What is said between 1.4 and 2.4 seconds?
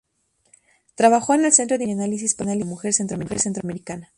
el Centro de Información y Análisis